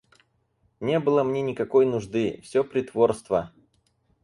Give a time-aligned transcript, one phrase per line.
[0.79, 2.39] Не было мне никакой нужды...
[2.41, 3.51] Всё притворство!